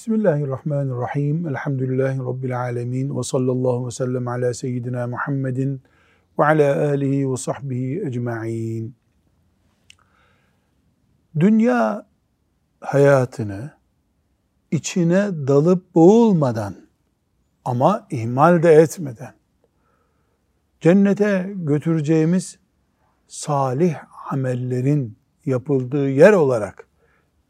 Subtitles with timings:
[0.00, 1.48] Bismillahirrahmanirrahim.
[1.48, 3.18] Elhamdülillahi Rabbil alemin.
[3.18, 5.82] Ve sallallahu ve sellem ala seyyidina Muhammedin
[6.38, 8.94] ve ala alihi ve sahbihi ecma'in.
[11.40, 12.06] Dünya
[12.80, 13.70] hayatını
[14.70, 16.74] içine dalıp boğulmadan
[17.64, 19.34] ama ihmal de etmeden
[20.80, 22.58] cennete götüreceğimiz
[23.28, 23.96] salih
[24.30, 26.88] amellerin yapıldığı yer olarak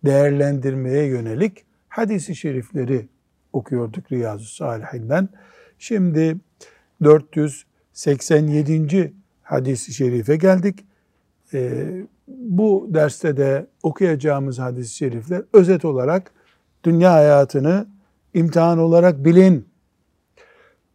[0.05, 3.09] değerlendirmeye yönelik hadisi şerifleri
[3.53, 5.29] okuyorduk Riyazu Salihinden.
[5.79, 6.37] Şimdi
[7.03, 9.13] 487.
[9.43, 10.85] hadisi şerife geldik.
[11.55, 16.33] Ee, bu derste de okuyacağımız hadis-i şerifler özet olarak
[16.85, 17.87] dünya hayatını
[18.35, 19.69] imtihan olarak bilin.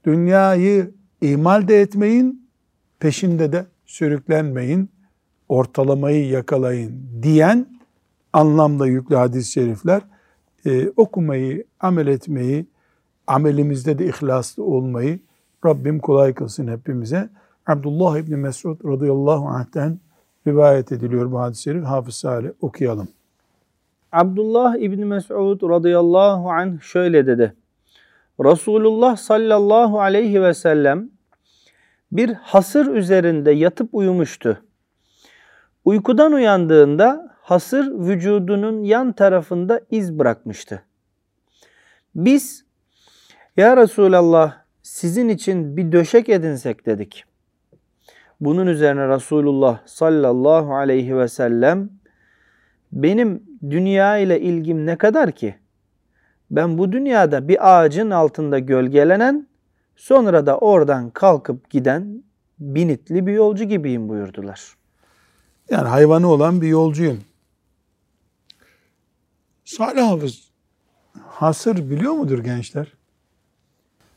[0.06, 0.92] Dünyayı
[1.22, 2.50] ihmal de etmeyin,
[3.00, 4.90] peşinde de sürüklenmeyin,
[5.50, 7.80] ortalamayı yakalayın diyen
[8.34, 10.02] anlamda yüklü hadis-i şerifler
[10.66, 12.66] e, okumayı, amel etmeyi,
[13.28, 15.20] amelimizde de ihlaslı olmayı
[15.66, 17.30] Rabbim kolay kılsın hepimize.
[17.68, 20.00] Abdullah İbni Mesud radıyallahu anh'ten
[20.48, 21.84] rivayet ediliyor bu hadis-i şerif.
[21.84, 23.08] Hafız Salih okuyalım.
[24.12, 27.54] Abdullah İbni Mesud radıyallahu anh şöyle dedi.
[28.40, 31.10] Resulullah sallallahu aleyhi ve sellem
[32.12, 34.62] bir hasır üzerinde yatıp uyumuştu.
[35.86, 40.84] Uykudan uyandığında hasır vücudunun yan tarafında iz bırakmıştı.
[42.16, 42.66] Biz
[43.58, 47.24] ya Resulallah sizin için bir döşek edinsek dedik.
[48.40, 51.90] Bunun üzerine Resulullah sallallahu aleyhi ve sellem
[52.92, 55.56] benim dünya ile ilgim ne kadar ki?
[56.52, 59.48] Ben bu dünyada bir ağacın altında gölgelenen
[59.96, 62.24] sonra da oradan kalkıp giden
[62.60, 64.76] binitli bir yolcu gibiyim buyurdular.
[65.70, 67.20] Yani hayvanı olan bir yolcuyum.
[69.66, 70.52] Salih Hafız
[71.22, 72.94] hasır biliyor mudur gençler?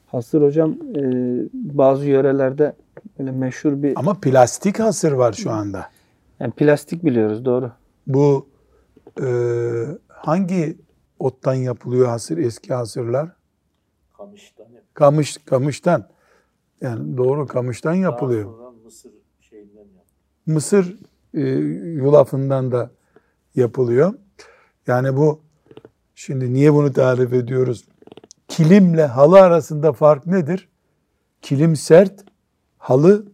[0.06, 1.02] Hasır hocam e,
[1.52, 2.76] bazı yörelerde
[3.18, 3.92] öyle meşhur bir...
[3.96, 5.90] Ama plastik hasır var şu anda.
[6.40, 7.72] Yani plastik biliyoruz doğru.
[8.06, 8.48] Bu
[9.22, 9.28] e,
[10.08, 10.78] hangi
[11.18, 13.28] ottan yapılıyor hasır eski hasırlar?
[14.16, 14.66] Kamıştan.
[14.94, 16.08] Kamış, kamıştan.
[16.80, 18.44] Yani doğru kamıştan yapılıyor.
[18.44, 20.04] Daha sonra Mısır şeyinden yapılıyor.
[20.46, 20.96] Mısır
[21.34, 21.40] e,
[22.04, 22.90] yulafından da
[23.54, 24.14] yapılıyor.
[24.88, 25.40] Yani bu
[26.14, 27.84] şimdi niye bunu tarif ediyoruz?
[28.48, 30.68] Kilimle halı arasında fark nedir?
[31.42, 32.24] Kilim sert,
[32.78, 33.26] halı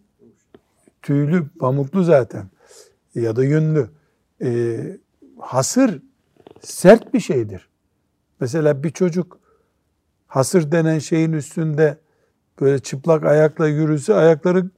[1.03, 2.47] tüylü, pamuklu zaten
[3.15, 3.91] ya da yünlü.
[4.43, 4.79] E,
[5.39, 6.03] hasır
[6.61, 7.69] sert bir şeydir.
[8.41, 9.41] Mesela bir çocuk
[10.27, 11.99] hasır denen şeyin üstünde
[12.61, 14.71] böyle çıplak ayakla yürüse ayakları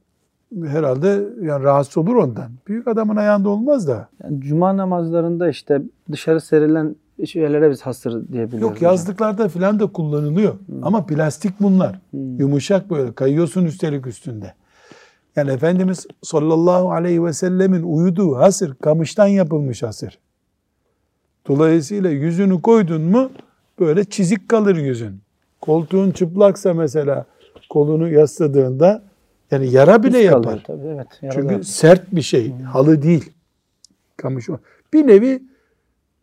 [0.65, 1.07] herhalde
[1.41, 2.51] yani rahatsız olur ondan.
[2.67, 4.09] Büyük adamın ayağında olmaz da.
[4.23, 5.81] Yani cuma namazlarında işte
[6.11, 8.61] dışarı serilen şeylere biz hasır diyebiliyoruz.
[8.61, 10.55] Yok yazlıklarda falan da kullanılıyor.
[10.81, 11.99] Ama plastik bunlar.
[12.13, 14.53] Yumuşak böyle kayıyorsun üstelik üstünde.
[15.35, 20.19] Yani Efendimiz sallallahu aleyhi ve sellemin uyuduğu hasır kamıştan yapılmış hasır.
[21.47, 23.29] Dolayısıyla yüzünü koydun mu
[23.79, 25.21] böyle çizik kalır yüzün.
[25.61, 27.25] Koltuğun çıplaksa mesela
[27.69, 29.03] kolunu yasladığında
[29.51, 30.43] yani yara bile İz yapar.
[30.43, 31.63] kalıyor Tabii, evet, Çünkü yaralar.
[31.63, 32.53] sert bir şey.
[32.61, 33.31] Halı değil.
[34.17, 34.57] Kamış o.
[34.93, 35.43] Bir nevi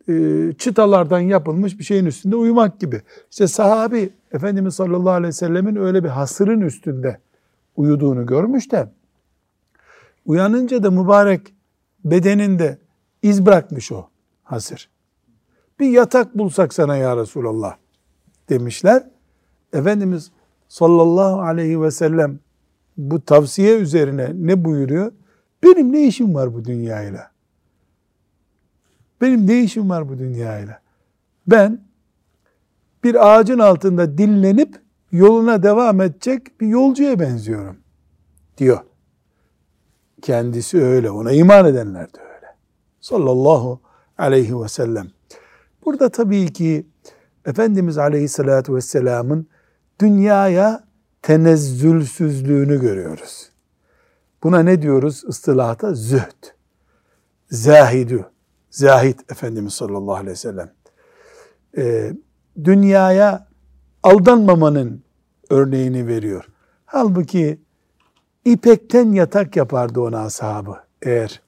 [0.09, 0.13] e,
[0.57, 3.01] çıtalardan yapılmış bir şeyin üstünde uyumak gibi.
[3.31, 7.19] İşte sahabi Efendimiz sallallahu aleyhi ve sellemin öyle bir hasırın üstünde
[7.75, 8.89] uyuduğunu görmüş de
[10.25, 11.41] uyanınca da mübarek
[12.05, 12.77] bedeninde
[13.21, 14.07] iz bırakmış o
[14.43, 14.89] hasır.
[15.79, 17.75] Bir yatak bulsak sana ya Resulallah
[18.49, 19.03] demişler.
[19.73, 20.31] Efendimiz
[20.67, 22.39] sallallahu aleyhi ve sellem
[22.97, 25.11] bu tavsiye üzerine ne buyuruyor?
[25.63, 27.31] Benim ne işim var bu dünyayla?
[29.21, 30.81] Benim ne işim var bu dünyayla?
[31.47, 31.79] Ben
[33.03, 34.75] bir ağacın altında dinlenip
[35.11, 37.77] yoluna devam edecek bir yolcuya benziyorum
[38.57, 38.79] diyor.
[40.21, 42.55] Kendisi öyle, ona iman edenler de öyle.
[43.01, 43.79] Sallallahu
[44.17, 45.07] aleyhi ve sellem.
[45.85, 46.85] Burada tabii ki
[47.45, 49.47] Efendimiz aleyhissalatü vesselamın
[50.01, 50.83] dünyaya
[51.25, 53.49] tenezzülsüzlüğünü görüyoruz.
[54.43, 55.93] Buna ne diyoruz ıstılahta?
[55.93, 56.43] Zühd.
[57.49, 58.25] Zahidü.
[58.69, 60.71] Zahid Efendimiz sallallahu aleyhi ve sellem.
[61.77, 62.13] Ee,
[62.63, 63.47] dünyaya
[64.03, 65.03] aldanmamanın
[65.49, 66.45] örneğini veriyor.
[66.85, 67.59] Halbuki
[68.45, 71.41] ipekten yatak yapardı ona ashabı eğer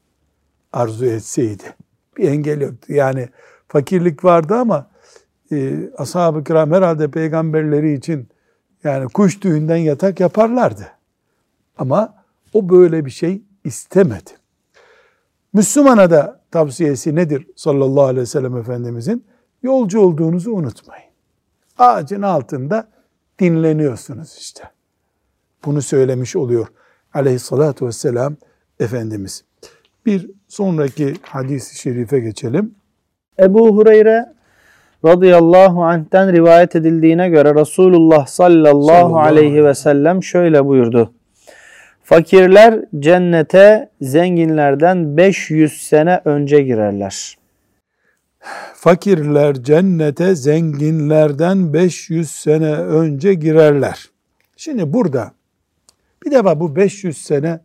[0.73, 1.75] arzu etseydi.
[2.17, 2.93] Bir engel yoktu.
[2.93, 3.29] Yani
[3.67, 4.89] fakirlik vardı ama
[5.51, 8.29] e, ashab-ı kiram herhalde peygamberleri için
[8.83, 10.87] yani kuş tüyünden yatak yaparlardı.
[11.77, 12.13] Ama
[12.53, 14.31] o böyle bir şey istemedi.
[15.53, 19.25] Müslümana da tavsiyesi nedir sallallahu aleyhi ve sellem Efendimizin?
[19.63, 21.11] Yolcu olduğunuzu unutmayın.
[21.77, 22.87] Ağacın altında
[23.39, 24.63] dinleniyorsunuz işte.
[25.65, 26.67] Bunu söylemiş oluyor
[27.13, 28.35] aleyhissalatu vesselam
[28.79, 29.43] Efendimiz.
[30.05, 32.75] Bir sonraki hadis-i şerife geçelim.
[33.39, 34.36] Ebu Hureyre
[35.05, 41.13] radıyallahu anh'ten rivayet edildiğine göre Resulullah sallallahu, Sallallahu aleyhi ve sellem şöyle buyurdu.
[42.03, 47.37] Fakirler cennete zenginlerden 500 sene önce girerler.
[48.73, 54.09] Fakirler cennete zenginlerden 500 sene önce girerler.
[54.57, 55.31] Şimdi burada
[56.25, 57.59] bir defa bu 500 sene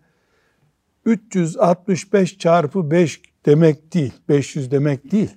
[1.04, 4.12] 365 çarpı 5 demek değil.
[4.28, 5.30] 500 demek değil.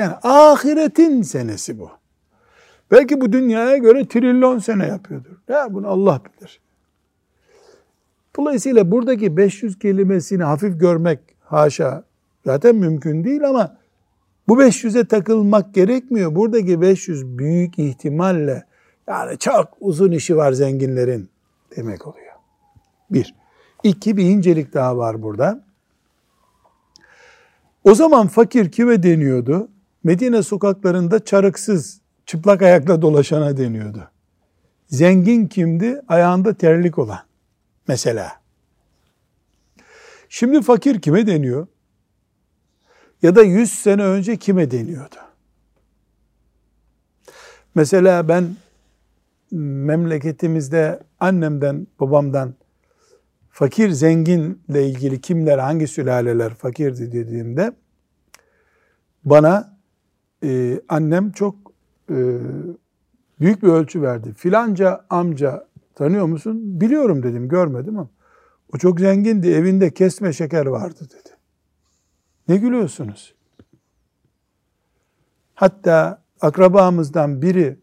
[0.00, 1.90] Yani ahiretin senesi bu.
[2.90, 5.36] Belki bu dünyaya göre trilyon sene yapıyordur.
[5.48, 6.60] Ya bunu Allah bilir.
[8.36, 12.04] Dolayısıyla buradaki 500 kelimesini hafif görmek haşa
[12.46, 13.76] zaten mümkün değil ama
[14.48, 16.34] bu 500'e takılmak gerekmiyor.
[16.34, 18.64] Buradaki 500 büyük ihtimalle
[19.08, 21.28] yani çok uzun işi var zenginlerin
[21.76, 22.34] demek oluyor.
[23.10, 23.34] Bir.
[23.82, 25.64] İki bir incelik daha var burada.
[27.84, 29.68] O zaman fakir kime deniyordu?
[30.04, 34.10] Medine sokaklarında çarıksız, çıplak ayakla dolaşana deniyordu.
[34.88, 36.02] Zengin kimdi?
[36.08, 37.20] Ayağında terlik olan.
[37.88, 38.40] Mesela.
[40.28, 41.66] Şimdi fakir kime deniyor?
[43.22, 45.16] Ya da 100 sene önce kime deniyordu?
[47.74, 48.56] Mesela ben
[49.50, 52.54] memleketimizde annemden, babamdan
[53.50, 57.72] fakir zenginle ilgili kimler, hangi sülaleler fakirdi dediğimde
[59.24, 59.79] bana
[60.44, 61.54] e, annem çok
[62.10, 62.38] e,
[63.40, 64.34] büyük bir ölçü verdi.
[64.34, 66.80] Filanca amca tanıyor musun?
[66.80, 68.08] Biliyorum dedim, görmedim ama
[68.74, 71.36] o çok zengindi, evinde kesme şeker vardı dedi.
[72.48, 73.34] Ne gülüyorsunuz?
[75.54, 77.78] Hatta akrabamızdan biri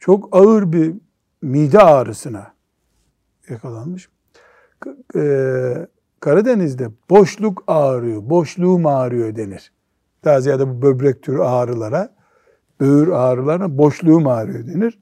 [0.00, 0.94] çok ağır bir
[1.42, 2.54] mide ağrısına
[3.48, 4.08] yakalanmış.
[5.16, 5.86] Ee,
[6.20, 9.72] Karadeniz'de boşluk ağrıyor, boşluğum ağrıyor denir.
[10.24, 12.14] Daha ziyade bu böbrek türü ağrılara,
[12.80, 14.98] böğür ağrılarına boşluğum ağrıyor denir.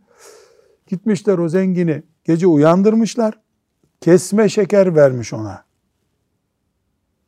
[0.87, 3.41] Gitmişler o zengini gece uyandırmışlar.
[4.01, 5.65] Kesme şeker vermiş ona.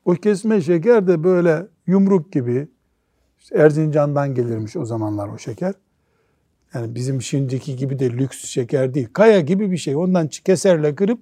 [0.04, 2.68] O kesme şeker de böyle yumruk gibi
[3.38, 5.74] işte Erzincan'dan gelirmiş o zamanlar o şeker.
[6.74, 9.08] Yani bizim şimdiki gibi de lüks şeker değil.
[9.12, 9.96] Kaya gibi bir şey.
[9.96, 11.18] Ondan keserle kırıp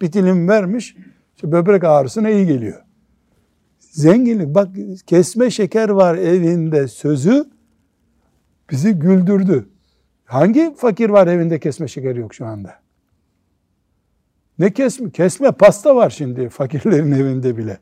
[0.00, 0.96] bir dilim vermiş.
[1.36, 2.82] İşte böbrek ağrısına iyi geliyor.
[3.92, 4.68] Zenginlik bak
[5.06, 7.44] kesme şeker var evinde sözü
[8.70, 9.68] bizi güldürdü.
[10.24, 12.74] Hangi fakir var evinde kesme şeker yok şu anda?
[14.58, 15.10] Ne kesme?
[15.10, 17.78] Kesme pasta var şimdi fakirlerin evinde bile.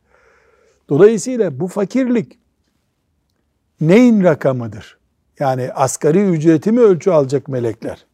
[0.89, 2.39] Dolayısıyla bu fakirlik
[3.81, 4.99] neyin rakamıdır?
[5.39, 8.07] Yani asgari ücreti mi ölçü alacak melekler?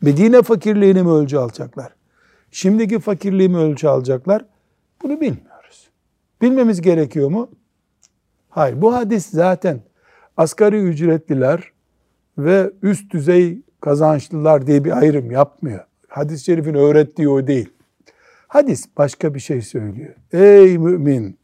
[0.00, 1.94] Medine fakirliğini mi ölçü alacaklar?
[2.50, 4.44] Şimdiki fakirliği mi ölçü alacaklar?
[5.02, 5.49] Bunu bilmiyoruz.
[6.42, 7.50] Bilmemiz gerekiyor mu?
[8.48, 8.82] Hayır.
[8.82, 9.80] Bu hadis zaten
[10.36, 11.72] asgari ücretliler
[12.38, 15.84] ve üst düzey kazançlılar diye bir ayrım yapmıyor.
[16.08, 17.72] Hadis-i şerifin öğrettiği o değil.
[18.48, 20.14] Hadis başka bir şey söylüyor.
[20.32, 21.38] Ey mümin!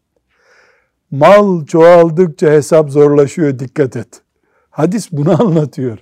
[1.11, 4.23] Mal çoğaldıkça hesap zorlaşıyor dikkat et.
[4.71, 5.99] Hadis bunu anlatıyor.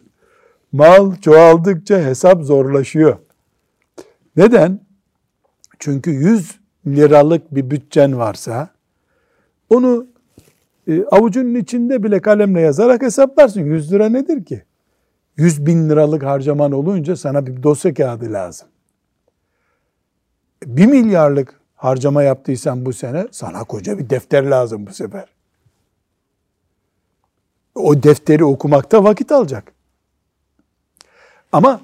[0.72, 3.16] Mal çoğaldıkça hesap zorlaşıyor.
[4.36, 4.80] Neden?
[5.78, 8.74] Çünkü 100 liralık bir bütçen varsa
[9.71, 10.06] onu
[10.88, 13.61] e, avucunun içinde bile kalemle yazarak hesaplarsın.
[13.61, 14.64] 100 lira nedir ki?
[15.37, 18.68] 100 bin liralık harcaman olunca sana bir dosya kağıdı lazım.
[20.66, 25.25] 1 milyarlık harcama yaptıysan bu sene sana koca bir defter lazım bu sefer.
[27.75, 29.73] O defteri okumakta vakit alacak.
[31.52, 31.80] Ama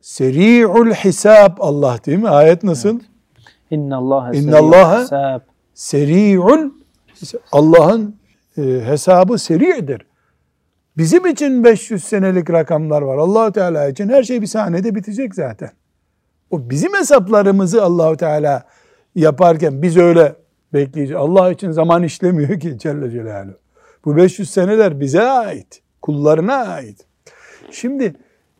[0.00, 2.28] seri'ul hisab Allah değil mi?
[2.28, 2.88] Ayet nasıl?
[2.90, 3.02] Evet.
[3.70, 5.40] İnnallaha İnnallaha hisab.
[5.78, 6.70] Seri'ul
[7.52, 8.16] Allah'ın
[8.58, 10.06] e, hesabı seri'dir.
[10.96, 13.18] Bizim için 500 senelik rakamlar var.
[13.18, 15.70] allah Teala için her şey bir sahnede bitecek zaten.
[16.50, 18.64] O bizim hesaplarımızı Allahu Teala
[19.14, 20.34] yaparken biz öyle
[20.72, 21.22] bekleyeceğiz.
[21.22, 23.58] Allah için zaman işlemiyor ki Celle Celaluhu.
[24.04, 25.82] Bu 500 seneler bize ait.
[26.02, 27.06] Kullarına ait.
[27.70, 28.14] Şimdi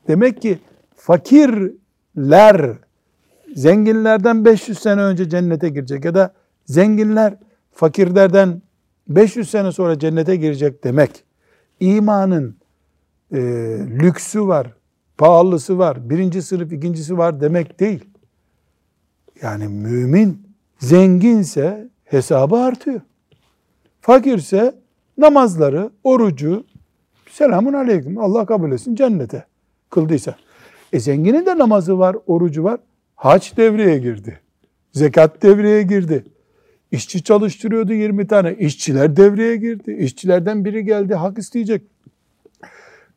[0.09, 0.59] demek ki
[0.97, 2.71] fakirler
[3.55, 6.38] zenginlerden 500 sene önce cennete girecek ya da
[6.69, 7.35] zenginler
[7.73, 8.63] fakirlerden
[9.09, 11.25] 500 sene sonra cennete girecek demek
[11.81, 12.57] imanın
[13.33, 13.39] e,
[14.03, 14.75] lüksü var,
[15.19, 18.05] pahalısı var, birinci sınıf, ikincisi var demek değil.
[19.43, 20.47] Yani mümin
[20.79, 23.01] zenginse hesabı artıyor.
[24.01, 24.75] Fakirse
[25.19, 26.65] namazları, orucu,
[27.31, 28.19] Selamun aleyküm.
[28.19, 29.45] Allah kabul etsin cennete
[29.91, 30.37] kıldıysa.
[30.93, 32.81] E zenginin de namazı var, orucu var.
[33.17, 34.41] Haç devreye girdi.
[34.93, 36.25] Zekat devreye girdi.
[36.93, 38.55] İşçi çalıştırıyordu 20 tane.
[38.55, 39.93] İşçiler devreye girdi.
[39.93, 41.83] İşçilerden biri geldi hak isteyecek.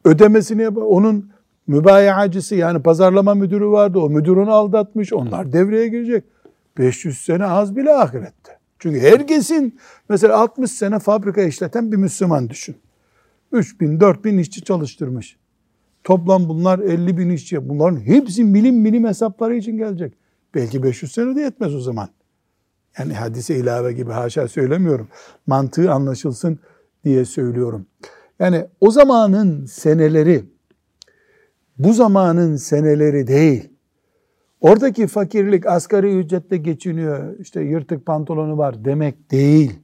[0.05, 0.77] Ödemesini yap.
[0.77, 1.31] Onun
[1.67, 3.99] mübayacısı yani pazarlama müdürü vardı.
[3.99, 5.13] O müdür onu aldatmış.
[5.13, 6.23] Onlar devreye girecek.
[6.77, 8.57] 500 sene az bile ahirette.
[8.79, 12.75] Çünkü herkesin mesela 60 sene fabrika işleten bir Müslüman düşün.
[13.51, 15.37] 3 bin, 4 bin işçi çalıştırmış.
[16.03, 17.69] Toplam bunlar 50 bin işçi.
[17.69, 20.13] Bunların hepsi milim milim hesapları için gelecek.
[20.55, 22.09] Belki 500 sene de yetmez o zaman.
[22.99, 25.07] Yani hadise ilave gibi haşa söylemiyorum.
[25.47, 26.59] Mantığı anlaşılsın
[27.03, 27.85] diye söylüyorum.
[28.39, 30.45] Yani o zamanın seneleri
[31.77, 33.69] bu zamanın seneleri değil.
[34.61, 39.79] Oradaki fakirlik asgari ücretle geçiniyor, işte yırtık pantolonu var demek değil.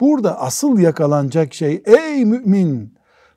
[0.00, 2.94] Burada asıl yakalanacak şey ey mümin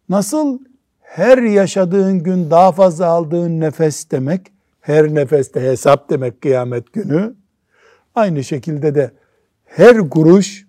[0.09, 0.59] nasıl
[0.99, 7.35] her yaşadığın gün daha fazla aldığın nefes demek, her nefeste hesap demek kıyamet günü.
[8.15, 9.11] Aynı şekilde de
[9.65, 10.67] her kuruş,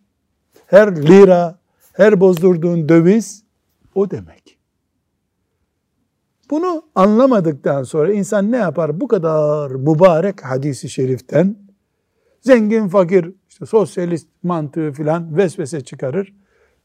[0.67, 1.59] her lira,
[1.93, 3.45] her bozdurduğun döviz
[3.95, 4.59] o demek.
[6.51, 9.01] Bunu anlamadıktan sonra insan ne yapar?
[9.01, 11.57] Bu kadar mübarek hadisi şeriften
[12.41, 16.35] zengin fakir işte sosyalist mantığı filan vesvese çıkarır.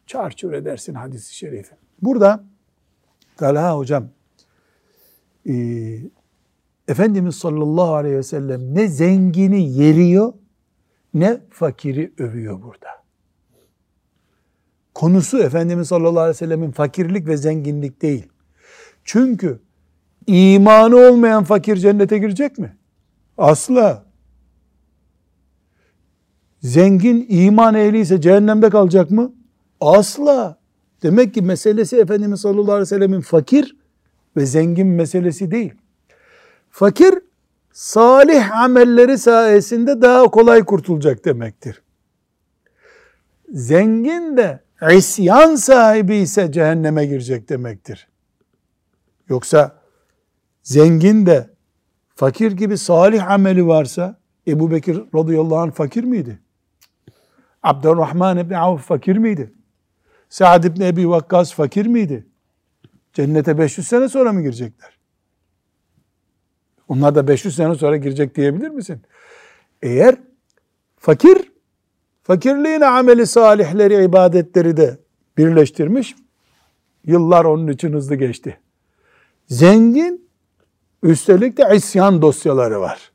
[0.07, 1.75] Çarçur edersin hadisi şerifi.
[2.01, 2.43] Burada
[3.37, 4.09] Talha hocam
[5.49, 5.53] e,
[6.87, 10.33] Efendimiz sallallahu aleyhi ve sellem ne zengini yeriyor
[11.13, 12.87] ne fakiri övüyor burada.
[14.93, 18.27] Konusu Efendimiz sallallahu aleyhi ve sellemin fakirlik ve zenginlik değil.
[19.03, 19.59] Çünkü
[20.27, 22.77] imanı olmayan fakir cennete girecek mi?
[23.37, 24.05] Asla.
[26.61, 29.33] Zengin iman ehliyse cehennemde kalacak mı?
[29.81, 30.59] Asla.
[31.03, 33.77] Demek ki meselesi Efendimiz sallallahu aleyhi ve sellemin fakir
[34.37, 35.73] ve zengin meselesi değil.
[36.69, 37.19] Fakir
[37.79, 41.81] salih amelleri sayesinde daha kolay kurtulacak demektir.
[43.53, 44.59] Zengin de
[44.91, 48.07] isyan sahibi ise cehenneme girecek demektir.
[49.29, 49.81] Yoksa
[50.63, 51.49] zengin de
[52.15, 56.39] fakir gibi salih ameli varsa Ebu Bekir radıyallahu anh fakir miydi?
[57.63, 59.53] Abdurrahman ibn Avf fakir miydi?
[60.29, 62.27] Sa'd ibn Ebi Vakkas fakir miydi?
[63.13, 64.98] Cennete 500 sene sonra mı girecekler?
[66.89, 69.01] Onlar da 500 sene sonra girecek diyebilir misin?
[69.81, 70.15] Eğer
[70.97, 71.51] fakir,
[72.23, 74.97] fakirliğine ameli salihleri, ibadetleri de
[75.37, 76.15] birleştirmiş,
[77.05, 78.59] yıllar onun için hızlı geçti.
[79.47, 80.29] Zengin,
[81.03, 83.11] üstelik de isyan dosyaları var.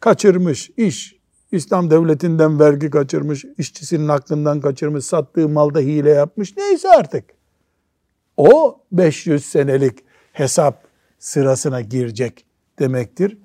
[0.00, 1.16] Kaçırmış iş,
[1.52, 7.24] İslam devletinden vergi kaçırmış, işçisinin aklından kaçırmış, sattığı malda hile yapmış, neyse artık.
[8.36, 9.98] O 500 senelik
[10.32, 10.84] hesap
[11.18, 12.44] sırasına girecek
[12.78, 13.38] demektir.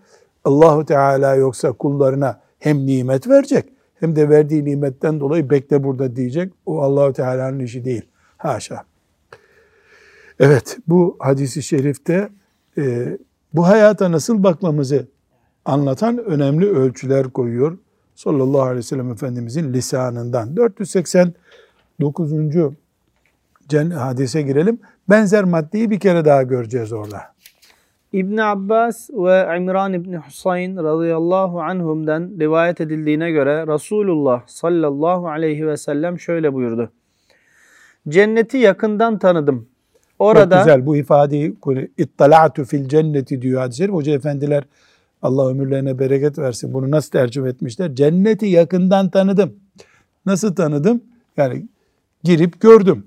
[0.44, 3.70] Allahu Teala yoksa kullarına hem nimet verecek
[4.00, 6.54] hem de verdiği nimetten dolayı bekle burada diyecek.
[6.66, 8.06] O Allahu Teala'nın işi değil.
[8.38, 8.84] Haşa.
[10.40, 12.30] Evet bu hadisi şerifte
[12.78, 13.18] e,
[13.54, 15.08] bu hayata nasıl bakmamızı
[15.66, 17.78] anlatan önemli ölçüler koyuyor.
[18.16, 20.58] Sallallahu aleyhi ve sellem Efendimizin lisanından.
[20.58, 22.32] 489.
[23.96, 24.80] hadise girelim.
[25.10, 27.22] Benzer maddeyi bir kere daha göreceğiz orada.
[28.14, 35.78] İbn Abbas ve İmran İbn Husayn radıyallahu anhum'dan rivayet edildiğine göre Resulullah sallallahu aleyhi ve
[35.78, 36.92] sellem şöyle buyurdu.
[38.08, 39.68] Cenneti yakından tanıdım.
[40.20, 41.56] Orada Çok güzel bu ifadeyi
[41.98, 44.64] ittala'tu fil cenneti diyor hadis Hoca efendiler
[45.22, 46.74] Allah ömürlerine bereket versin.
[46.74, 47.96] Bunu nasıl tercüme etmişler?
[47.96, 49.56] Cenneti yakından tanıdım.
[50.26, 51.04] Nasıl tanıdım?
[51.38, 51.66] Yani
[52.24, 53.06] girip gördüm.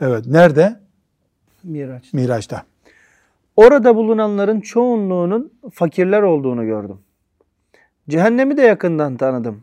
[0.00, 0.26] Evet.
[0.26, 0.80] Nerede?
[1.64, 2.12] Miraç.
[2.12, 2.62] Miraç'ta.
[3.56, 6.98] Orada bulunanların çoğunluğunun fakirler olduğunu gördüm.
[8.08, 9.62] Cehennemi de yakından tanıdım.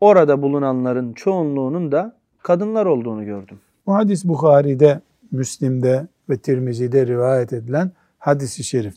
[0.00, 3.60] Orada bulunanların çoğunluğunun da kadınlar olduğunu gördüm.
[3.86, 5.00] Bu hadis Bukhari'de,
[5.30, 8.94] Müslim'de ve Tirmizi'de rivayet edilen hadisi şerif.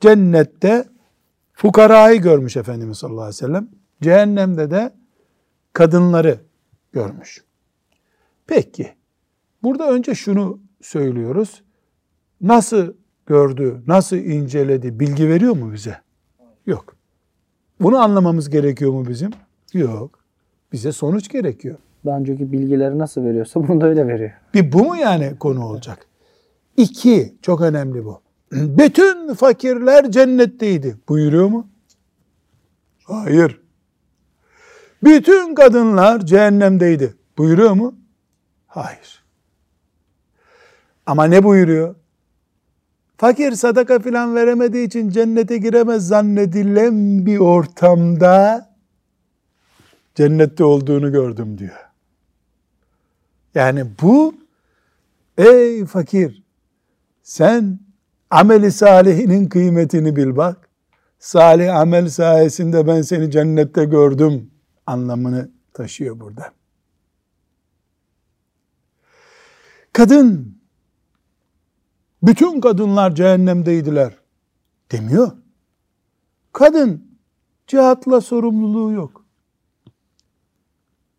[0.00, 0.84] Cennette
[1.52, 3.68] fukarayı görmüş Efendimiz sallallahu aleyhi ve sellem.
[4.02, 4.92] Cehennemde de
[5.72, 6.40] kadınları
[6.92, 7.44] görmüş.
[8.46, 8.92] Peki,
[9.62, 11.62] burada önce şunu söylüyoruz.
[12.40, 12.92] Nasıl
[13.26, 15.96] gördü, nasıl inceledi, bilgi veriyor mu bize?
[16.66, 16.96] Yok.
[17.80, 19.30] Bunu anlamamız gerekiyor mu bizim?
[19.74, 20.18] Yok.
[20.72, 21.76] Bize sonuç gerekiyor.
[22.04, 24.30] Daha önceki bilgileri nasıl veriyorsa bunu da öyle veriyor.
[24.54, 26.06] Bir bu mu yani konu olacak?
[26.76, 28.20] İki, çok önemli bu.
[28.52, 30.96] Bütün fakirler cennetteydi.
[31.08, 31.68] Buyuruyor mu?
[33.04, 33.60] Hayır.
[35.04, 37.14] Bütün kadınlar cehennemdeydi.
[37.38, 37.94] Buyuruyor mu?
[38.66, 39.24] Hayır.
[41.06, 41.94] Ama ne buyuruyor?
[43.22, 48.70] Fakir sadaka filan veremediği için cennete giremez zannedilen bir ortamda
[50.14, 51.90] cennette olduğunu gördüm diyor.
[53.54, 54.34] Yani bu
[55.38, 56.42] ey fakir
[57.22, 57.78] sen
[58.30, 60.68] ameli salihinin kıymetini bil bak.
[61.18, 64.50] Salih amel sayesinde ben seni cennette gördüm
[64.86, 66.52] anlamını taşıyor burada.
[69.92, 70.61] Kadın
[72.22, 74.14] bütün kadınlar cehennemdeydiler
[74.92, 75.30] demiyor.
[76.52, 77.04] Kadın
[77.66, 79.24] cihatla sorumluluğu yok.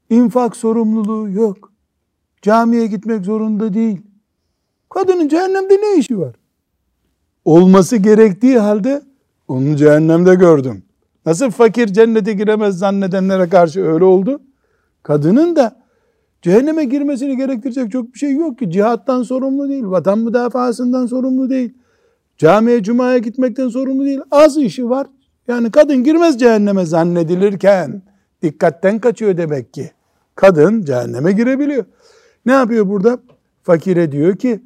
[0.09, 1.71] İnfak sorumluluğu yok.
[2.41, 4.01] Camiye gitmek zorunda değil.
[4.89, 6.35] Kadının cehennemde ne işi var?
[7.45, 9.01] Olması gerektiği halde
[9.47, 10.83] onu cehennemde gördüm.
[11.25, 14.41] Nasıl fakir cennete giremez zannedenlere karşı öyle oldu?
[15.03, 15.82] Kadının da
[16.43, 18.71] cehenneme girmesini gerektirecek çok bir şey yok ki.
[18.71, 21.73] Cihattan sorumlu değil, vatan müdafasından sorumlu değil.
[22.37, 24.19] Camiye, cumaya gitmekten sorumlu değil.
[24.31, 25.07] Az işi var.
[25.47, 28.01] Yani kadın girmez cehenneme zannedilirken
[28.41, 29.91] dikkatten kaçıyor demek ki.
[30.35, 31.85] Kadın cehenneme girebiliyor.
[32.45, 33.19] Ne yapıyor burada?
[33.63, 34.59] Fakire diyor ki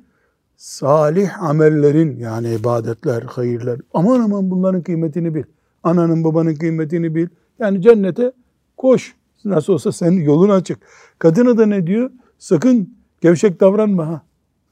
[0.56, 5.44] salih amellerin yani ibadetler, hayırlar aman aman bunların kıymetini bil.
[5.84, 7.28] Ananın babanın kıymetini bil.
[7.60, 8.32] Yani cennete
[8.78, 9.16] koş.
[9.46, 10.80] Nasıl olsa senin yolun açık.
[11.20, 12.12] Kadına da ne diyor?
[12.40, 14.22] Sakın gevşek davranma ha.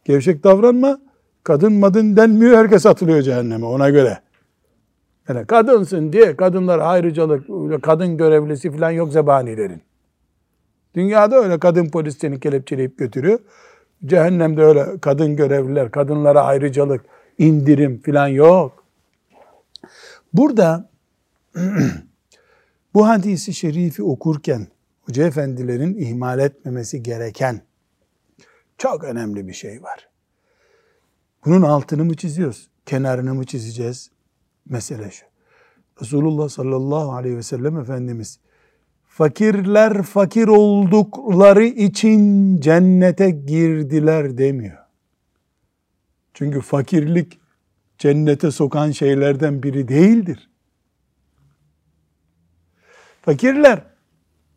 [0.05, 0.99] Gevşek davranma.
[1.43, 2.57] Kadın madın denmiyor.
[2.57, 4.19] Herkes atılıyor cehenneme ona göre.
[5.29, 7.45] Yani kadınsın diye kadınlar ayrıcalık,
[7.83, 9.81] kadın görevlisi falan yok zebanilerin.
[10.95, 13.39] Dünyada öyle kadın polis seni kelepçeleyip götürüyor.
[14.05, 17.05] Cehennemde öyle kadın görevliler, kadınlara ayrıcalık,
[17.37, 18.83] indirim falan yok.
[20.33, 20.89] Burada
[22.95, 24.67] bu hadisi şerifi okurken
[25.01, 27.61] hoca efendilerin ihmal etmemesi gereken
[28.77, 30.09] çok önemli bir şey var.
[31.45, 32.69] Bunun altını mı çiziyoruz?
[32.85, 34.11] Kenarını mı çizeceğiz?
[34.69, 35.25] Mesele şu.
[36.01, 38.39] Resulullah sallallahu aleyhi ve sellem Efendimiz
[39.03, 44.77] fakirler fakir oldukları için cennete girdiler demiyor.
[46.33, 47.39] Çünkü fakirlik
[47.97, 50.49] cennete sokan şeylerden biri değildir.
[53.25, 53.79] Fakirler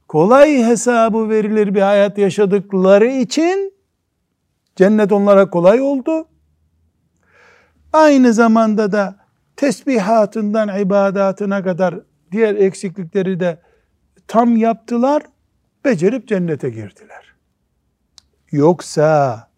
[0.09, 3.75] kolay hesabı verilir bir hayat yaşadıkları için
[4.77, 6.29] cennet onlara kolay oldu.
[7.93, 9.17] Aynı zamanda da
[9.57, 12.01] tesbihatından ibadatına kadar
[12.33, 13.59] diğer eksiklikleri de
[14.27, 15.23] tam yaptılar,
[15.85, 17.35] becerip cennete girdiler.
[18.51, 19.49] Yoksa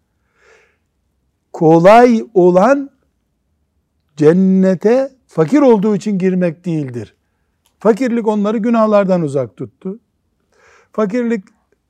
[1.53, 2.89] kolay olan
[4.17, 7.15] cennete fakir olduğu için girmek değildir.
[7.81, 9.99] Fakirlik onları günahlardan uzak tuttu.
[10.91, 11.43] Fakirlik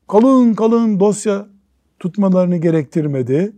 [0.07, 1.47] kalın kalın dosya
[1.99, 3.55] tutmalarını gerektirmedi.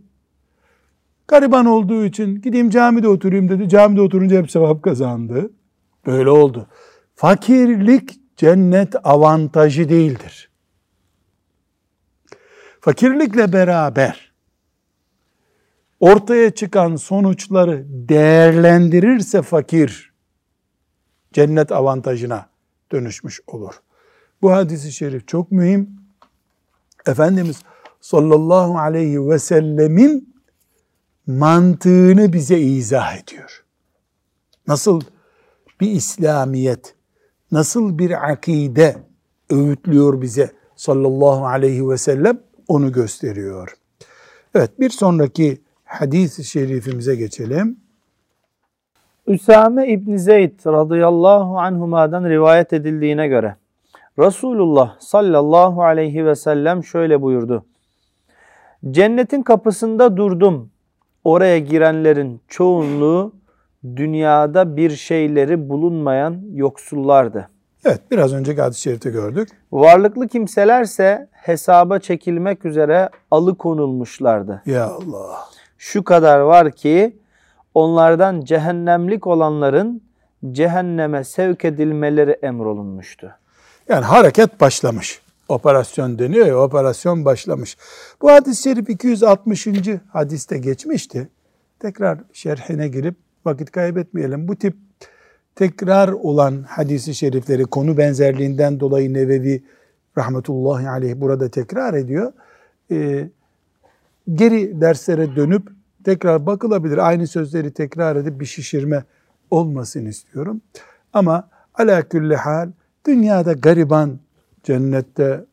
[1.28, 3.68] Gariban olduğu için gideyim camide oturayım dedi.
[3.68, 5.50] Camide oturunca hep sevap kazandı.
[6.06, 6.68] Böyle oldu.
[7.14, 10.50] Fakirlik cennet avantajı değildir.
[12.80, 14.32] Fakirlikle beraber
[16.00, 20.13] ortaya çıkan sonuçları değerlendirirse fakir
[21.34, 22.46] cennet avantajına
[22.92, 23.74] dönüşmüş olur.
[24.42, 25.90] Bu hadisi şerif çok mühim.
[27.06, 27.62] Efendimiz
[28.00, 30.34] sallallahu aleyhi ve sellemin
[31.26, 33.64] mantığını bize izah ediyor.
[34.66, 35.00] Nasıl
[35.80, 36.94] bir İslamiyet,
[37.52, 38.96] nasıl bir akide
[39.50, 43.76] öğütlüyor bize sallallahu aleyhi ve sellem onu gösteriyor.
[44.54, 47.83] Evet bir sonraki hadis-i şerifimize geçelim.
[49.26, 53.56] Üsame İbn Zeyd radıyallahu anhuma'dan rivayet edildiğine göre
[54.18, 57.64] Resulullah sallallahu aleyhi ve sellem şöyle buyurdu.
[58.90, 60.70] Cennetin kapısında durdum.
[61.24, 63.32] Oraya girenlerin çoğunluğu
[63.96, 67.48] dünyada bir şeyleri bulunmayan yoksullardı.
[67.84, 69.48] Evet biraz önceki hadis-i şerifte gördük.
[69.72, 74.62] Varlıklı kimselerse hesaba çekilmek üzere alıkonulmuşlardı.
[74.66, 75.38] Ya Allah.
[75.78, 77.16] Şu kadar var ki
[77.74, 80.02] onlardan cehennemlik olanların
[80.52, 83.34] cehenneme sevk edilmeleri emrolunmuştu.
[83.88, 85.20] Yani hareket başlamış.
[85.48, 87.76] Operasyon deniyor ya operasyon başlamış.
[88.22, 89.66] Bu hadis-i şerif 260.
[90.08, 91.28] hadiste geçmişti.
[91.80, 94.48] Tekrar şerhine girip vakit kaybetmeyelim.
[94.48, 94.76] Bu tip
[95.54, 99.62] tekrar olan hadisi şerifleri konu benzerliğinden dolayı Nevevi
[100.18, 102.32] rahmetullahi aleyh burada tekrar ediyor.
[102.90, 103.28] Ee,
[104.34, 105.68] geri derslere dönüp
[106.04, 106.98] tekrar bakılabilir.
[106.98, 109.04] Aynı sözleri tekrar edip bir şişirme
[109.50, 110.60] olmasın istiyorum.
[111.12, 112.70] Ama ala külli hal
[113.06, 114.18] dünyada gariban
[114.62, 115.44] cennette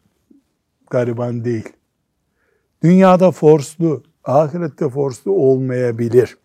[0.90, 1.70] gariban değil.
[2.84, 6.38] Dünyada forslu ahirette forslu olmayabilir.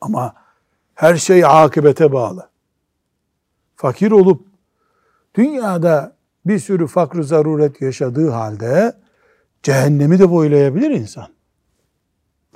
[0.00, 0.34] Ama
[0.94, 2.48] her şey akıbete bağlı.
[3.76, 4.46] Fakir olup
[5.34, 8.96] dünyada bir sürü fakr zaruret yaşadığı halde
[9.62, 11.28] cehennemi de boylayabilir insan.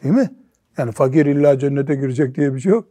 [0.03, 0.31] Değil mi?
[0.79, 2.89] Yani fakir illa cennete girecek diye bir şey yok.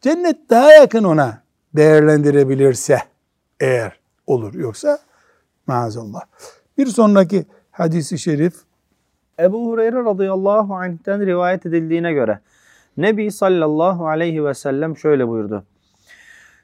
[0.00, 1.42] Cennet daha yakın ona
[1.76, 2.98] değerlendirebilirse
[3.60, 4.54] eğer olur.
[4.54, 4.98] Yoksa
[5.66, 6.20] maazallah.
[6.78, 8.54] Bir sonraki hadisi şerif
[9.40, 12.40] Ebu Hureyre radıyallahu anh'ten rivayet edildiğine göre
[12.96, 15.64] Nebi sallallahu aleyhi ve sellem şöyle buyurdu.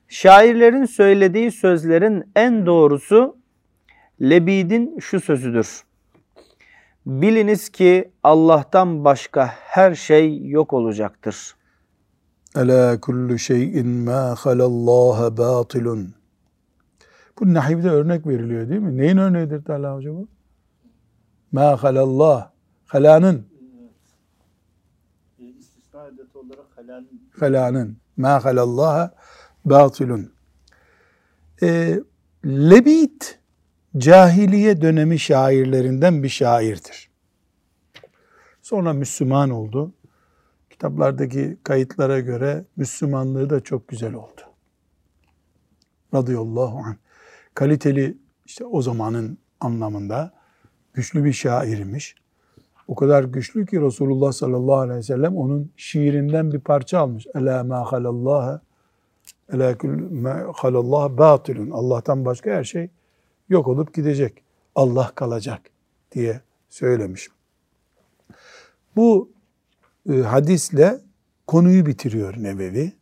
[0.08, 3.36] Şairlerin söylediği sözlerin en doğrusu
[4.20, 5.82] Lebid'in şu sözüdür.
[7.10, 11.54] Biliniz ki Allah'tan başka her şey yok olacaktır.
[12.56, 16.14] Ela kullu şeyin ma halallaha batilun.
[17.40, 18.96] Bu nahivde örnek veriliyor değil mi?
[18.96, 20.28] Neyin örneğidir Talha Hoca bu?
[21.52, 22.50] Ma halallah.
[22.86, 23.46] Halanın.
[25.38, 26.00] E, istisna
[26.34, 27.96] olarak halalin Halanın.
[28.16, 29.14] Ma halallaha
[29.64, 30.32] batilun.
[31.62, 32.00] Ee,
[32.44, 33.39] Lebid
[33.98, 37.10] cahiliye dönemi şairlerinden bir şairdir.
[38.62, 39.92] Sonra Müslüman oldu.
[40.70, 44.40] Kitaplardaki kayıtlara göre Müslümanlığı da çok güzel oldu.
[46.14, 46.96] Radıyallahu anh.
[47.54, 50.32] Kaliteli işte o zamanın anlamında
[50.94, 52.14] güçlü bir şairmiş.
[52.88, 57.26] O kadar güçlü ki Resulullah sallallahu aleyhi ve sellem onun şiirinden bir parça almış.
[57.34, 58.60] Ela ma halallaha
[59.52, 59.76] Ela
[60.10, 61.70] ma halallah batilun.
[61.70, 62.90] Allah'tan başka her şey
[63.50, 64.42] yok olup gidecek.
[64.74, 65.60] Allah kalacak
[66.12, 67.28] diye söylemiş.
[68.96, 69.32] Bu
[70.10, 71.00] e, hadisle
[71.46, 72.92] konuyu bitiriyor Nebevi.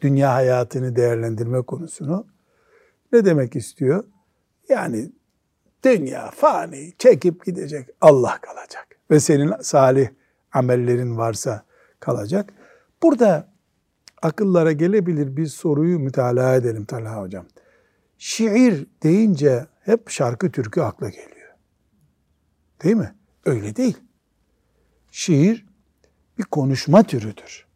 [0.00, 2.26] Dünya hayatını değerlendirme konusunu.
[3.12, 4.04] Ne demek istiyor?
[4.68, 5.10] Yani
[5.84, 7.88] dünya fani çekip gidecek.
[8.00, 8.86] Allah kalacak.
[9.10, 10.08] Ve senin salih
[10.52, 11.64] amellerin varsa
[12.00, 12.52] kalacak.
[13.02, 13.48] Burada
[14.22, 17.46] akıllara gelebilir bir soruyu mütalaa edelim Talha Hocam.
[18.18, 21.54] Şiir deyince hep şarkı türkü akla geliyor.
[22.82, 23.14] Değil mi?
[23.44, 23.96] Öyle değil.
[25.10, 25.66] Şiir
[26.38, 27.66] bir konuşma türüdür.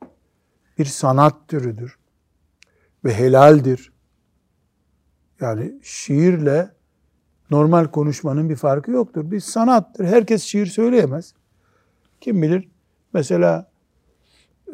[0.79, 1.99] Bir sanat türüdür.
[3.05, 3.93] Ve helaldir.
[5.41, 6.71] Yani şiirle
[7.51, 9.31] normal konuşmanın bir farkı yoktur.
[9.31, 10.05] Bir sanattır.
[10.05, 11.35] Herkes şiir söyleyemez.
[12.21, 12.69] Kim bilir?
[13.13, 13.71] Mesela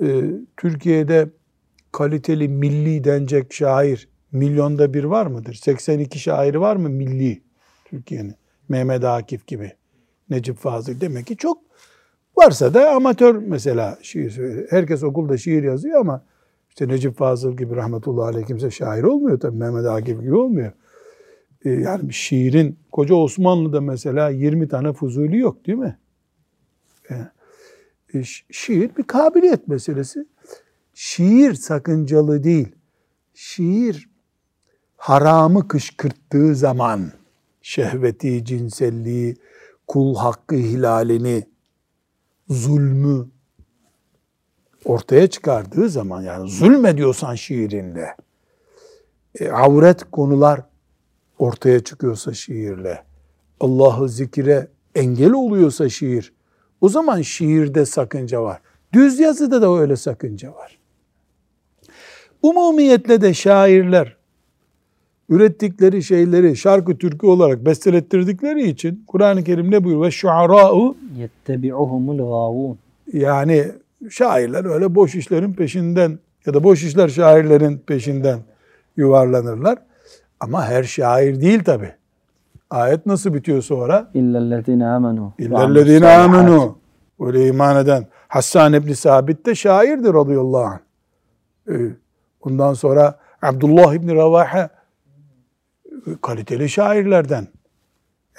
[0.02, 0.24] e,
[0.56, 1.30] Türkiye'de
[1.92, 5.54] kaliteli milli denecek şair milyonda bir var mıdır?
[5.54, 7.42] 82 şairi var mı milli
[7.84, 8.34] Türkiye'nin?
[8.68, 9.72] Mehmet Akif gibi,
[10.30, 11.58] Necip Fazıl demek ki çok
[12.36, 14.40] varsa da amatör mesela şiir.
[14.70, 16.24] Herkes okulda şiir yazıyor ama
[16.68, 20.72] işte Necip Fazıl gibi rahmetullahi aleyh kimse şair olmuyor tabii Mehmet Akif gibi olmuyor.
[21.64, 25.98] Ee, yani şiirin koca Osmanlı'da mesela 20 tane fuzuli yok değil mi?
[27.10, 27.26] Yani,
[28.14, 30.26] e, şiir bir kabiliyet meselesi.
[30.94, 32.68] Şiir sakıncalı değil.
[33.34, 34.07] Şiir
[34.98, 37.12] haramı kışkırttığı zaman
[37.62, 39.36] şehveti, cinselliği,
[39.86, 41.46] kul hakkı hilalini,
[42.48, 43.28] zulmü
[44.84, 48.16] ortaya çıkardığı zaman yani zulmediyorsan şiirinle,
[49.40, 50.60] e, avret konular
[51.38, 53.04] ortaya çıkıyorsa şiirle,
[53.60, 56.32] Allah'ı zikire engel oluyorsa şiir,
[56.80, 58.60] o zaman şiirde sakınca var.
[58.92, 60.78] Düz yazıda da öyle sakınca var.
[62.42, 64.17] Umumiyetle de şairler
[65.28, 70.06] ürettikleri şeyleri şarkı türkü olarak bestelettirdikleri için Kur'an-ı Kerim ne buyuruyor?
[70.06, 72.76] Ve şuara'u yettebi'uhumul gâvûn.
[73.12, 73.64] Yani
[74.10, 78.38] şairler öyle boş işlerin peşinden ya da boş işler şairlerin peşinden
[78.96, 79.78] yuvarlanırlar.
[80.40, 81.92] Ama her şair değil tabi.
[82.70, 84.10] Ayet nasıl bitiyor sonra?
[84.14, 85.32] İllellezine amenu.
[85.38, 86.78] İllellezine amenu.
[87.20, 88.06] Öyle iman eden.
[88.28, 90.78] Hassan İbni Sabit de şairdir radıyallahu anh.
[91.68, 91.72] Ee,
[92.40, 94.68] ondan sonra Abdullah İbni Ravahe
[96.22, 97.48] kaliteli şairlerden.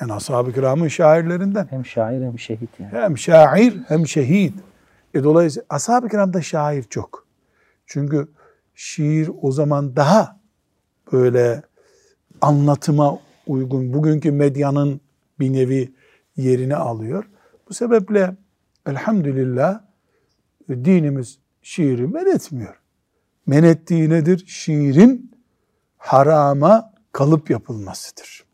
[0.02, 1.68] Yani ashab-ı kiramın şairlerinden.
[1.70, 2.92] Hem şair hem şehit yani.
[2.92, 4.54] Hem şair hem şehit.
[5.14, 7.28] E dolayısıyla ashab-ı kiramda şair çok.
[7.86, 8.28] Çünkü
[8.76, 10.40] şiir o zaman daha
[11.12, 11.62] böyle
[12.42, 15.02] anlatıma uygun, bugünkü medyanın
[15.40, 15.94] bir nevi
[16.38, 17.30] yerini alıyor.
[17.70, 18.36] Bu sebeple
[18.88, 19.82] elhamdülillah
[20.70, 22.80] dinimiz şiiri men etmiyor.
[23.48, 24.44] Men ettiği nedir?
[24.48, 25.32] Şiirin
[25.98, 28.46] harama kalıp yapılmasıdır.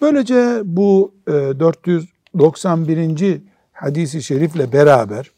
[0.00, 3.20] Böylece bu 491.
[3.20, 3.40] E,
[3.72, 5.30] hadisi şerifle beraber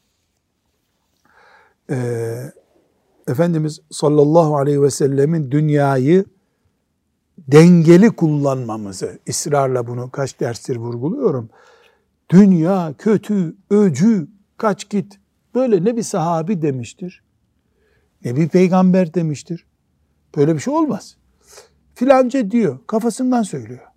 [1.90, 2.52] e,
[3.28, 6.24] Efendimiz sallallahu aleyhi ve sellemin dünyayı
[7.38, 11.50] dengeli kullanmamızı, ısrarla bunu kaç derstir vurguluyorum.
[12.30, 15.20] Dünya kötü, öcü, kaç git.
[15.54, 17.22] Böyle ne bir sahabi demiştir,
[18.24, 19.66] ne bir peygamber demiştir.
[20.37, 21.16] Böyle bir şey olmaz
[21.99, 23.88] Filanca diyor, kafasından söylüyor.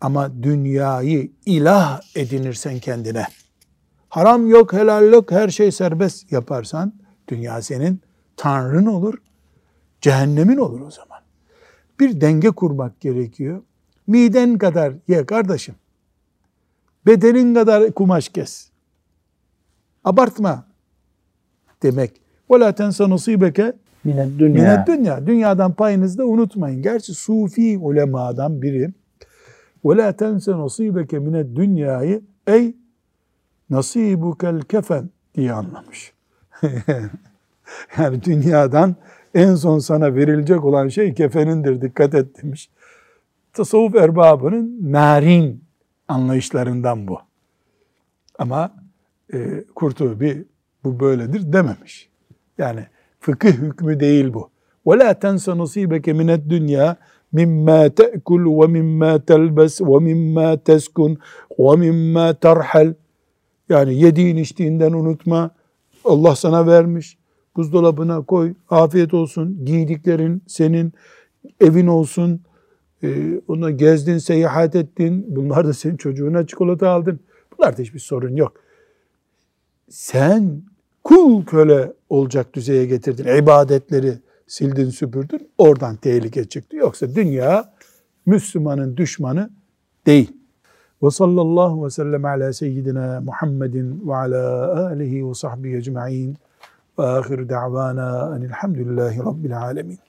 [0.00, 3.26] Ama dünyayı ilah edinirsen kendine,
[4.08, 6.92] haram yok, helal yok, her şey serbest yaparsan,
[7.28, 8.00] dünya senin
[8.36, 9.14] tanrın olur,
[10.00, 11.18] cehennemin olur o zaman.
[12.00, 13.62] Bir denge kurmak gerekiyor.
[14.06, 15.74] Miden kadar ye kardeşim.
[17.06, 18.70] Bedenin kadar kumaş kes.
[20.04, 20.66] Abartma
[21.82, 22.20] demek.
[22.50, 24.62] وَلَا تَنْسَ نَصِيبَكَ Minet dünya.
[24.62, 25.26] Minet dünya.
[25.26, 26.82] Dünyadan payınızı da unutmayın.
[26.82, 28.90] Gerçi sufi ulemadan biri
[29.84, 32.76] وَلَا تَنْسَ نَصِيبَكَ مِنَ dünyayı ey
[33.70, 36.12] nasibukel kefen diye anlamış.
[37.98, 38.96] yani dünyadan
[39.34, 42.70] en son sana verilecek olan şey kefenindir dikkat et demiş.
[43.52, 45.64] Tasavvuf erbabının narin
[46.08, 47.18] anlayışlarından bu.
[48.38, 48.74] Ama
[49.34, 50.44] e, Kurtubi
[50.84, 52.08] bu böyledir dememiş.
[52.58, 52.86] Yani
[53.20, 54.50] fıkıh hükmü değil bu.
[54.86, 56.96] وَلَا تَنْسَ نَصِيبَكَ مِنَ الدُّنْيَا
[57.38, 61.16] مِمَّا تَأْكُلُ وَمِمَّا تَلْبَسْ وَمِمَّا تَسْكُنْ
[61.58, 62.94] وَمِمَّا تَرْحَلْ
[63.68, 65.50] Yani yediğin içtiğinden unutma.
[66.04, 67.18] Allah sana vermiş.
[67.56, 68.54] Buzdolabına koy.
[68.70, 69.64] Afiyet olsun.
[69.64, 70.92] Giydiklerin senin.
[71.60, 72.40] Evin olsun.
[73.02, 75.26] Ee, ona gezdin, seyahat ettin.
[75.28, 77.20] Bunlar da senin çocuğuna çikolata aldın.
[77.52, 78.52] Bunlarda hiçbir sorun yok.
[79.88, 80.62] Sen
[81.11, 83.37] kul köle olacak düzeye getirdin.
[83.37, 84.13] İbadetleri
[84.47, 85.49] sildin süpürdün.
[85.57, 86.75] Oradan tehlike çıktı.
[86.75, 87.73] Yoksa dünya
[88.25, 89.49] Müslümanın düşmanı
[90.07, 90.31] değil.
[91.03, 96.37] Ve sallallahu ve sellem ala seyyidina Muhammedin ve ala alihi ve sahbihi ecma'in
[96.99, 99.99] ve ahir da'vana enilhamdülillahi rabbil alemin.